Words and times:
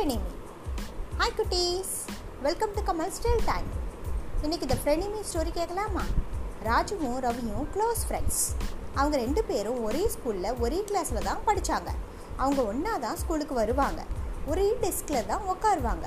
ஃப்ரெனிமி 0.00 0.30
hi 1.20 1.34
குட்டீஸ் 1.38 1.90
welcome 2.44 2.70
to 2.76 2.82
Kamal 2.86 3.10
still 3.16 3.42
time 3.48 3.66
இன்னைக்கு 4.44 4.64
இந்த 4.66 4.76
ஃப்ரெனிமி 4.82 5.18
ஸ்டோரி 5.30 5.50
கேட்கலாமா? 5.56 6.04
ராஜுவும் 6.68 7.18
ரவியும் 7.24 7.66
க்ளோஸ் 7.74 8.02
ஃப்ரெண்ட்ஸ் 8.06 8.40
அவங்க 8.98 9.16
ரெண்டு 9.24 9.42
பேரும் 9.50 9.80
ஒரே 9.88 10.02
ஸ்கூலில் 10.14 10.56
ஒரே 10.64 10.78
கிளாஸில் 10.90 11.26
தான் 11.28 11.42
படித்தாங்க 11.48 11.90
அவங்க 12.42 12.60
ஒன்றா 12.70 12.94
தான் 13.04 13.18
ஸ்கூலுக்கு 13.22 13.54
வருவாங்க. 13.60 14.02
ஒரே 14.52 14.66
டெஸ்கில் 14.84 15.28
தான் 15.32 15.44
உட்காருவாங்க 15.54 16.06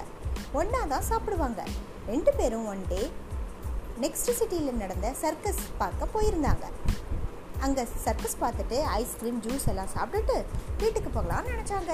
ஒன்றா 0.60 0.82
தான் 0.94 1.08
சாப்பிடுவாங்க. 1.12 1.64
ரெண்டு 2.14 2.34
பேரும் 2.40 2.66
ஒன் 2.74 2.84
டே 2.94 3.02
நெக்ஸ்ட் 4.06 4.32
சிட்டியில் 4.40 4.82
நடந்த 4.84 5.12
சர்க்கஸ் 5.24 5.64
பார்க்க 5.82 6.14
போயிருந்தாங்க. 6.16 6.66
அங்கே 7.68 7.86
சர்க்கஸ் 8.06 8.42
பார்த்துட்டு 8.46 8.80
ஐஸ்கிரீம் 9.02 9.42
ஜூஸ் 9.48 9.68
எல்லாம் 9.74 9.94
சாப்பிட்டுட்டு 9.98 10.38
வீட்டுக்கு 10.84 11.12
போகலாம்னு 11.20 11.54
நினச்சாங்க. 11.56 11.92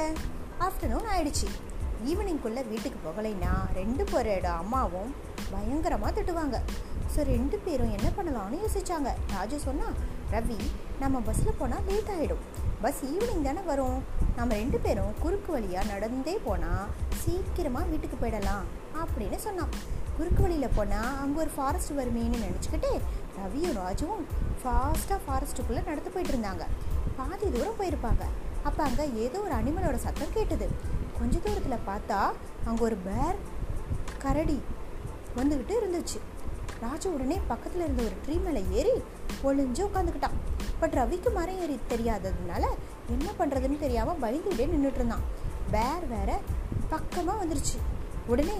ஆஃப்டர்நூன் 0.68 1.10
ஆயிடுச்சு. 1.16 1.50
ஈவினிங்குள்ளே 2.10 2.62
வீட்டுக்கு 2.72 3.00
போகலைன்னா 3.08 3.52
ரெண்டு 3.80 4.04
பேரோட 4.12 4.48
அம்மாவும் 4.62 5.12
பயங்கரமாக 5.52 6.12
திட்டுவாங்க. 6.18 6.58
ஸோ 7.14 7.20
ரெண்டு 7.34 7.58
பேரும் 7.66 7.94
என்ன 7.98 8.08
பண்ணலாம்னு 8.18 8.58
யோசிச்சாங்க. 8.64 9.12
ராஜு 9.36 9.58
சொன்னால் 9.68 9.96
ரவி 10.34 10.60
நம்ம 11.04 11.20
பஸ்ஸில் 11.28 11.60
போனால் 11.62 11.86
லேட் 11.90 12.12
ஆகிடும் 12.16 12.44
பஸ் 12.84 13.00
ஈவினிங் 13.12 13.46
தானே 13.48 13.62
வரும். 13.70 13.98
நம்ம 14.38 14.52
ரெண்டு 14.62 14.78
பேரும் 14.84 15.16
குறுக்கு 15.24 15.50
வழியாக 15.56 15.90
நடந்தே 15.94 16.36
போனால் 16.48 16.92
சீக்கிரமாக 17.24 17.90
வீட்டுக்கு 17.92 18.18
போயிடலாம். 18.22 18.68
அப்படின்னு 19.02 19.40
சொன்னான். 19.48 19.74
குறுக்கு 20.18 20.42
வழியில் 20.46 20.76
போனால் 20.78 21.18
அங்கே 21.24 21.40
ஒரு 21.44 21.52
ஃபாரஸ்ட் 21.56 21.94
வருமேன்னு 22.00 22.44
நினச்சிக்கிட்டு 22.46 22.92
ரவியும் 23.40 23.78
ராஜுவும் 23.82 24.24
ஃபாஸ்ட்டாக 24.62 25.20
ஃபாரஸ்ட்டுக்குள்ளே 25.26 25.84
நடந்து 25.90 26.14
போயிட்டு 26.14 26.34
இருந்தாங்க. 26.36 26.64
பாதி 27.20 27.46
தூரம் 27.56 27.78
போயிருப்பாங்க. 27.82 28.24
அப்போ 28.68 28.82
அங்கே 28.88 29.06
ஏதோ 29.26 29.38
ஒரு 29.48 29.54
அனிமலோட 29.60 29.98
சத்தம் 30.06 30.34
கேட்டுது. 30.38 30.70
கொஞ்ச 31.20 31.38
தூரத்தில் 31.46 31.86
பார்த்தா 31.90 32.20
அங்கே 32.68 32.84
ஒரு 32.88 32.98
பேர் 33.08 33.38
கரடி 34.24 34.60
வந்துக்கிட்டு 35.38 35.74
இருந்துச்சு. 35.82 36.20
ராஜு 36.84 37.08
உடனே 37.14 37.38
பக்கத்தில் 37.52 37.84
இருந்த 37.86 38.02
ஒரு 38.08 38.16
ட்ரீ 38.26 38.36
மேலே 38.44 38.62
ஏறி 38.80 38.94
ஒளிஞ்சு 39.48 39.82
உட்காந்துக்கிட்டான் 39.88 40.38
பட் 40.82 40.96
ரவிக்கு 41.00 41.30
மரம் 41.38 41.60
ஏறி 41.64 41.76
தெரியாததுனால 41.94 42.64
என்ன 43.14 43.28
பண்ணுறதுன்னு 43.40 43.80
தெரியாமல் 43.86 44.22
பயந்துகிட்டே 44.24 44.68
நின்றுட்டு 44.74 45.00
இருந்தான். 45.02 45.26
பேர் 45.74 46.06
வேற 46.16 46.30
பக்கமாக 46.94 47.40
வந்துருச்சு. 47.42 47.78
உடனே 48.32 48.58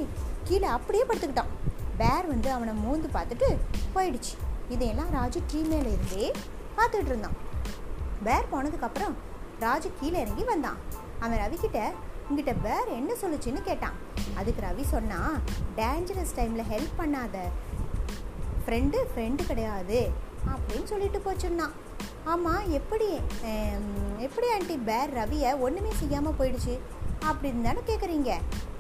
கீழே 0.48 0.68
அப்படியே 0.76 1.04
படுத்துக்கிட்டான். 1.10 1.54
பேர் 2.02 2.28
வந்து 2.34 2.50
அவனை 2.56 2.74
மூந்து 2.84 3.10
பார்த்துட்டு 3.18 3.48
போயிடுச்சு. 3.96 4.34
இதையெல்லாம் 4.74 5.12
ராஜு 5.18 5.40
ட்ரீ 5.50 5.62
மேலே 5.72 5.90
இருந்தே 5.96 6.28
பார்த்துட்டு 6.78 7.12
இருந்தான். 7.14 7.38
பேர் 8.28 8.52
போனதுக்கப்புறம் 8.52 9.16
ராஜு 9.66 9.90
கீழே 10.00 10.18
இறங்கி 10.26 10.44
வந்தான். 10.52 10.80
அவன் 11.24 11.42
ரவிக்கிட்ட 11.44 11.80
உங்ககிட்ட 12.30 12.54
பேர் 12.66 12.90
என்ன 13.00 13.12
சொல்லுச்சுன்னு 13.22 13.62
கேட்டான். 13.68 13.96
அதுக்கு 14.40 14.62
ரவி 14.68 14.84
சொன்னா 14.96 15.20
டேஞ்சரஸ் 15.80 16.36
டைமில் 16.40 16.70
ஹெல்ப் 16.74 17.00
பண்ணாத. 17.02 17.38
ஃப்ரெண்டு 18.64 18.98
ஃப்ரெண்டு 19.12 19.44
கிடையாது. 19.52 20.00
அப்படின்னு 20.54 20.90
சொல்லிட்டு 20.92 21.20
போச்சுன்னா 21.28 21.68
ஆமாம் 22.32 22.66
எப்படி 22.78 23.08
எப்படி 24.26 24.48
ஆண்டி 24.56 24.76
பேர் 24.90 25.14
ரவியை 25.20 25.52
ஒன்றுமே 25.66 25.92
செய்யாமல் 26.02 26.38
போயிடுச்சு? 26.40 26.74
அப்படின்னு 27.30 27.66
தானே 27.68 27.82
கேட்குறீங்க 27.90 28.32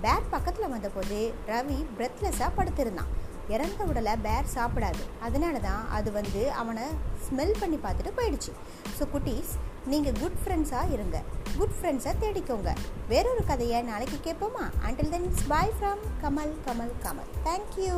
பேர் 0.03 0.29
பக்கத்தில் 0.33 0.71
வந்தபோது 0.73 1.17
ரவி 1.51 1.79
பிரெத்லெஸ்ஸாக 1.97 2.51
படுத்திருந்தான். 2.59 3.11
இறந்த 3.55 3.83
உடலை 3.91 4.13
பேர் 4.25 4.53
சாப்பிடாது. 4.55 5.03
அதனால 5.27 5.59
தான் 5.67 5.83
அது 5.97 6.09
வந்து 6.19 6.41
அவனை 6.61 6.85
ஸ்மெல் 7.25 7.55
பண்ணி 7.61 7.77
பார்த்துட்டு 7.85 8.11
போயிடுச்சு. 8.19 8.51
ஸோ 8.97 9.05
குட்டீஸ் 9.13 9.53
நீங்கள் 9.85 10.17
குட் 10.19 10.39
ஃப்ரெண்ட்ஸாக 10.43 10.91
இருங்க. 10.91 11.21
குட் 11.57 11.75
ஃப்ரெண்ட்ஸை 11.81 12.13
தேடிக்கோங்க. 12.19 12.75
வேறொரு 13.07 13.43
கதையை 13.47 13.81
நாளைக்கு 13.81 14.17
கேட்போமா? 14.23 14.65
Until 14.85 15.09
then 15.09 15.33
bye 15.47 15.73
from 15.81 16.03
Kamal 16.23 16.53
Kamal 16.67 16.93
Kamal. 17.05 17.31
Thank you 17.43 17.95